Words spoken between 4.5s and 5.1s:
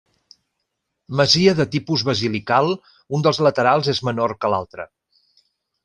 l'altre.